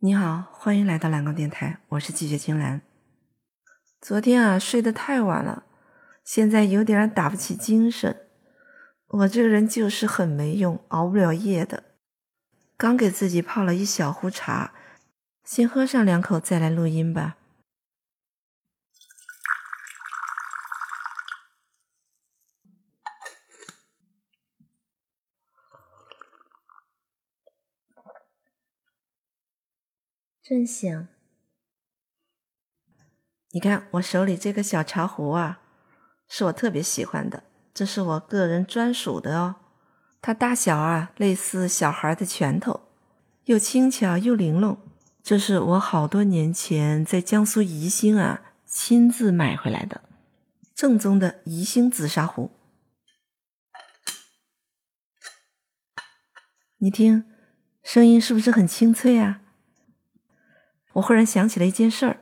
[0.00, 2.82] 你好，欢迎来到蓝光电台，我是季雪青兰。
[4.00, 5.64] 昨天啊睡得太晚了，
[6.22, 8.16] 现在有点打不起精神。
[9.08, 11.82] 我这个人就是很没用，熬不了夜的。
[12.76, 14.72] 刚给自己泡了一小壶茶，
[15.42, 17.37] 先喝上两口再来录音吧。
[30.48, 31.08] 真香！
[33.50, 35.60] 你看我手里这个小茶壶啊，
[36.26, 39.56] 是我特别喜欢的，这是我个人专属的哦。
[40.22, 42.88] 它大小啊类似小孩的拳头，
[43.44, 44.78] 又轻巧又玲珑。
[45.22, 50.00] 这是我好多年前在江苏宜兴啊亲自买回来的，
[50.74, 52.50] 正宗的宜兴紫砂壶。
[56.78, 57.26] 你听，
[57.82, 59.42] 声音是不是很清脆啊？
[60.98, 62.18] 我忽然想起了一件事儿，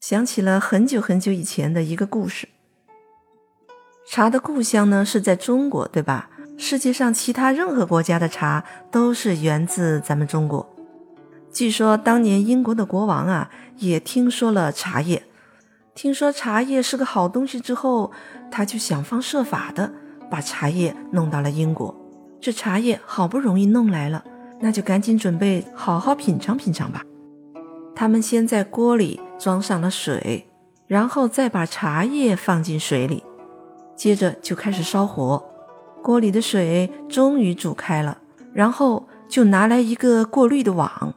[0.00, 2.48] 想起了很久很久以前的一个故事。
[4.08, 6.28] 茶的故乡呢是在中国，对吧？
[6.56, 10.68] 世界上其他任何国家的茶都是源自咱们中国。
[11.52, 15.22] 据说当年英国的国王啊也听说了茶叶，
[15.94, 18.10] 听说茶叶是个好东西之后，
[18.50, 19.92] 他就想方设法的
[20.28, 21.94] 把茶叶弄到了英国。
[22.40, 24.24] 这茶叶好不容易弄来了，
[24.60, 27.04] 那就赶紧准备好好品尝品尝吧。
[27.98, 30.48] 他们先在锅里装上了水，
[30.86, 33.24] 然后再把茶叶放进水里，
[33.96, 35.44] 接着就开始烧火。
[36.00, 38.18] 锅里的水终于煮开了，
[38.52, 41.12] 然后就拿来一个过滤的网，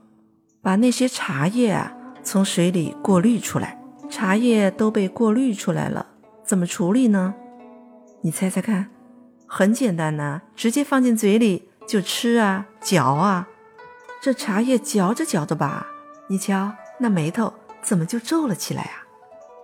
[0.64, 3.80] 把那些茶叶啊从水里过滤出来。
[4.10, 6.08] 茶叶都被过滤出来了，
[6.44, 7.36] 怎么处理呢？
[8.22, 8.88] 你猜猜看，
[9.46, 13.48] 很简单呐，直接放进嘴里就吃啊，嚼啊。
[14.20, 15.86] 这茶叶嚼着嚼着吧。
[16.32, 19.04] 你瞧，那眉头怎么就皱了起来啊？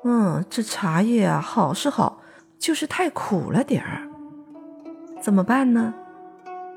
[0.04, 2.20] 嗯，这茶叶啊，好是好，
[2.60, 4.06] 就是太苦了点儿。
[5.22, 5.94] 怎么办呢？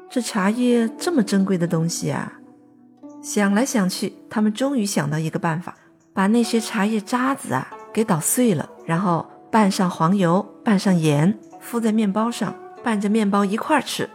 [0.08, 2.34] 这茶叶这么珍贵的东西啊，
[3.20, 5.74] 想来想去，他们终于想到一个办法，
[6.14, 14.08] 把那些茶叶渣子啊给捣碎了，然后拌上黄油，拌上盐，敷在面包上，拌着面包一块儿吃。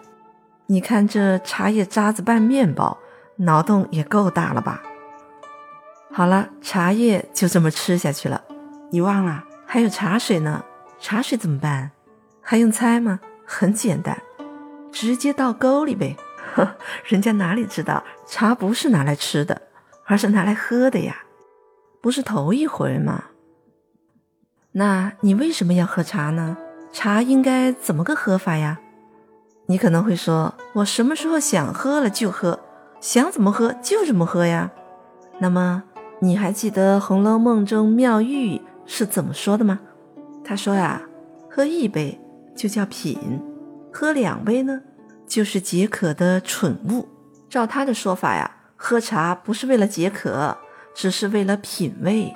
[0.67, 2.97] 你看这茶叶渣子拌面包，
[3.39, 4.81] 脑洞也够大了吧？
[6.17, 8.41] 好了，茶叶就这么吃下去了。
[8.89, 10.63] 你忘了还有茶水呢？
[10.97, 11.91] 茶水怎么办？
[12.39, 13.19] 还用猜吗？
[13.45, 14.17] 很简单，
[14.93, 16.15] 直接倒沟里呗。
[16.53, 19.63] 呵 人家哪里知道茶不是拿来吃的，
[20.05, 21.17] 而是拿来喝的呀？
[21.99, 23.25] 不是头一回吗？
[24.71, 26.55] 那你为什么要喝茶呢？
[26.93, 28.79] 茶应该怎么个喝法呀？
[29.65, 32.57] 你可能会说，我什么时候想喝了就喝，
[33.01, 34.71] 想怎么喝就怎么喝呀。
[35.39, 35.83] 那么。
[36.21, 39.79] 你还记得《红楼梦》中妙玉是怎么说的吗？
[40.43, 41.01] 他说呀，
[41.49, 42.19] 喝一杯
[42.55, 43.41] 就叫品，
[43.91, 44.81] 喝两杯呢
[45.27, 47.07] 就是解渴的蠢物。
[47.49, 50.57] 照他的说法呀，喝茶不是为了解渴，
[50.93, 52.33] 只是为了品味。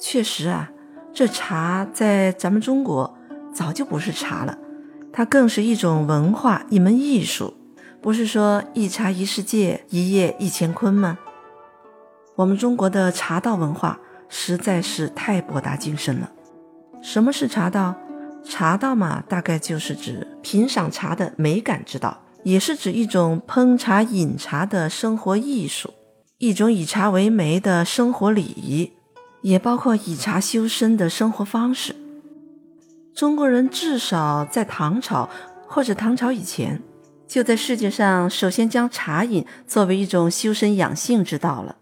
[0.00, 0.70] 确实啊，
[1.12, 3.14] 这茶在咱们中国
[3.52, 4.56] 早就不是茶了，
[5.12, 7.54] 它更是一种文化，一门艺术。
[8.00, 11.18] 不是说一茶一世界，一叶一乾坤吗？
[12.34, 13.98] 我们中国的茶道文化
[14.28, 16.30] 实在是太博大精深了。
[17.02, 17.94] 什么是茶道？
[18.44, 25.92] 茶道嘛，大概就是指品赏茶的美感之道，也是指一种烹茶饮茶的生活艺术，
[26.38, 28.92] 一种以茶为媒的生活礼仪，
[29.42, 31.94] 也包括以茶修身的生活方式。
[33.14, 35.28] 中国人至少在唐朝
[35.68, 36.82] 或者唐朝以前，
[37.28, 41.76] 就在世界上首先将茶饮作为一种修身养性之道了。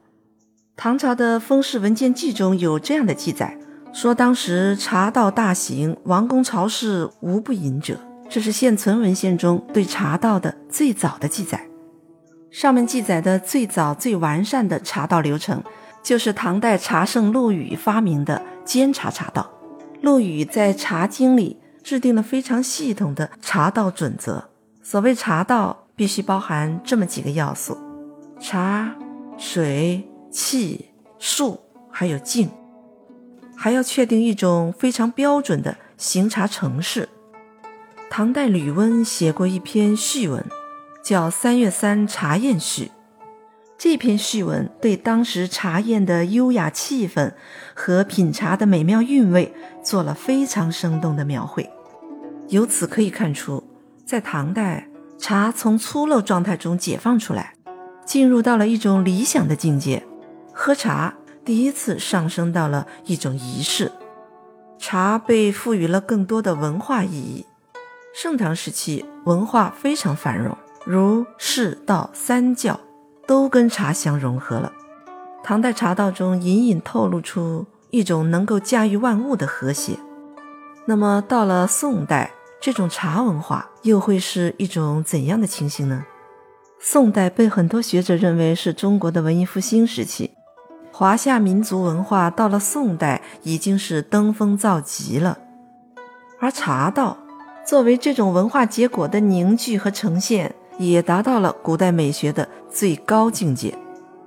[0.82, 3.54] 唐朝的《封氏文件记》中有这样的记载，
[3.92, 8.00] 说当时茶道大行，王公朝士无不饮者。
[8.30, 11.68] 这是现存文献中对茶道的最早的记载。
[12.50, 15.62] 上面记载的最早最完善的茶道流程，
[16.02, 19.50] 就是唐代茶圣陆羽发明的煎茶茶道。
[20.00, 24.48] 陆羽在《茶经》里制定了非常系统的茶道准则。
[24.82, 27.76] 所谓茶道，必须包含这么几个要素：
[28.40, 28.94] 茶、
[29.36, 30.06] 水。
[30.30, 31.60] 气、数
[31.90, 32.48] 还有静，
[33.56, 37.08] 还要确定一种非常标准的行茶程式。
[38.08, 40.44] 唐代吕温写过一篇序文，
[41.02, 42.84] 叫《三月三茶宴序》。
[43.78, 47.32] 这篇序文对当时茶宴的优雅气氛
[47.74, 51.68] 和品茶的美妙韵味做了非常生动的描绘。
[52.48, 53.62] 由此可以看出，
[54.04, 54.86] 在唐代，
[55.18, 57.54] 茶从粗陋状态中解放出来，
[58.04, 60.02] 进入到了一种理想的境界。
[60.62, 63.90] 喝茶第一次上升到了一种仪式，
[64.78, 67.46] 茶被赋予了更多的文化意义。
[68.14, 70.54] 盛唐时期文化非常繁荣，
[70.84, 72.78] 儒、释、道三教
[73.26, 74.70] 都跟茶相融合了。
[75.42, 79.98] 唐代茶道中隐隐透露出一种能够驾驭万物的和谐。
[80.84, 86.04] 那么到了宋代，这种茶文化又会是一种怎样的情形呢？
[86.78, 90.30] 宋代被很多学者认为是中国的文艺复兴时期，
[91.00, 95.38] 华夏民族文化到了宋代已经是登峰造极了，
[96.38, 97.16] 而茶道
[97.66, 103.74] 作为这种文化结果的凝聚和呈现，也达到了古代美学的最高境界。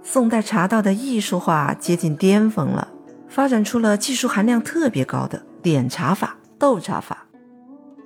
[0.01, 2.87] 宋代茶道的艺术化接近巅峰了，
[3.29, 7.27] 发展出了技术含量特别高的点茶法、斗茶法。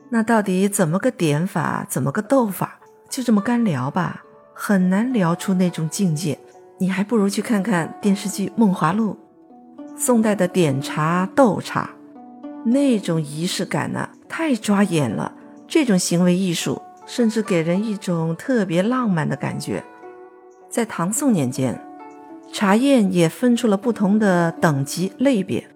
[0.10, 2.78] 那到底怎么个点法，怎么个斗法？
[3.10, 4.26] 就这么干聊吧。
[4.54, 6.38] 很难聊出那种境界，
[6.80, 9.18] 你还不如去看看电视剧《梦华录》。
[9.98, 11.90] 宋代的点茶、斗茶，
[12.66, 15.34] 那种仪式感呢，太抓眼了。
[15.68, 19.84] 这种行为艺术，甚至给人一种特别浪漫的感觉。
[20.70, 21.82] 在唐宋年间，
[22.54, 25.68] 茶宴也分出了不同的等级类别，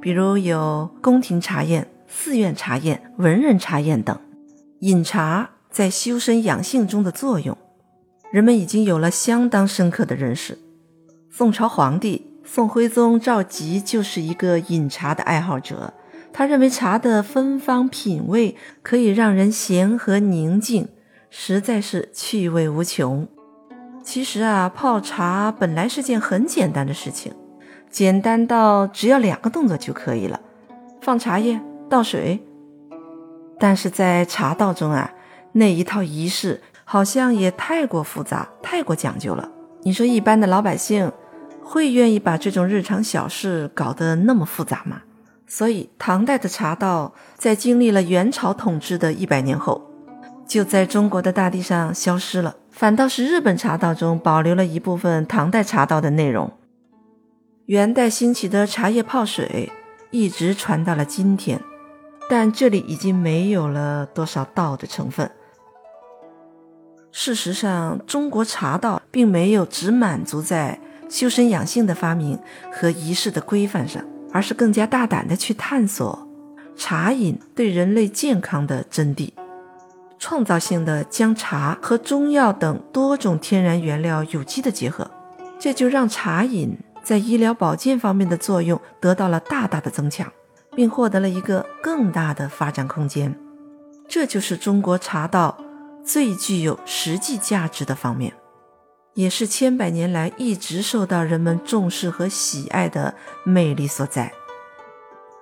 [0.00, 4.16] 比如有宫廷茶宴、寺院茶宴、文人茶宴等。
[4.78, 7.58] 饮茶在修身养性中的作用。
[8.32, 10.56] 人们已经有了相当深刻的认识。
[11.28, 15.92] 宋朝皇帝宋徽宗赵佶就是一个饮茶的爱好者，
[16.32, 20.88] 他认为茶的芬芳品味可以让人闲和宁静，
[21.28, 23.28] 实在是趣味无穷。
[24.02, 27.34] 其实啊，泡茶本来是件很简单的事情，
[27.90, 30.40] 简单到只要两个动作就可以了：
[31.02, 32.42] 放茶叶、倒水。
[33.58, 35.12] 但是在茶道中啊，
[35.52, 36.62] 那一套仪式。
[36.92, 39.48] 好像也太过复杂，太过讲究了。
[39.82, 41.10] 你说一般的老百姓
[41.64, 45.00] 会愿意把这种日常小事搞得那么复杂吗？
[45.46, 49.80] 所以，唐代的茶道在经历了元朝统治的一百年后，
[50.46, 52.56] 就在中国的大地上消失了。
[52.70, 56.52] 反倒是日本茶道中保留了一部分唐代茶道的内容。
[57.64, 59.72] 元代兴起的茶叶泡水
[60.10, 61.58] 一直传到了今天，
[62.28, 65.30] 但这里已经没有了多少道的成分。
[67.14, 70.80] 事实上，中国茶道并没有只满足在
[71.10, 72.38] 修身养性的发明
[72.72, 76.26] 和仪式的规范上，而是更加大胆地去探索
[76.74, 79.30] 茶饮对人类健康的真谛，
[80.18, 85.08] 创造性的将茶和中药等多种天然原料有机的结合，
[85.58, 86.74] 这就让茶饮
[87.04, 90.26] 在医疗保健方面的作用得到了大大的增强，
[90.74, 93.38] 并获得了一个更大的发展空间。
[94.08, 95.58] 这就是中国茶道。
[96.04, 98.32] 最具有实际价值的方面，
[99.14, 103.14] 也是千百年来一直受到人们重视和喜爱的
[103.44, 104.32] 魅力所在。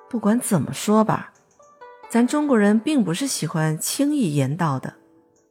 [0.09, 1.33] 不管怎么说吧，
[2.09, 4.95] 咱中国人并不是喜欢轻易言道的。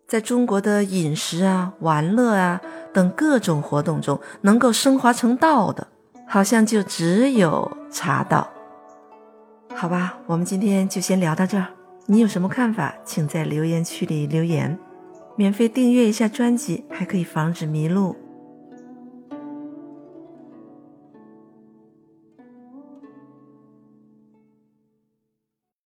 [0.07, 2.59] 在中国的饮食啊、玩乐啊
[2.91, 5.87] 等各种活动中，能够升华成道的，
[6.27, 8.51] 好像就只有茶道。
[9.75, 11.67] 好吧，我们今天就先聊到这儿。
[12.07, 14.77] 你有什么看法，请在留言区里留言。
[15.39, 18.13] 免费订阅一下专辑，还可以防止迷路。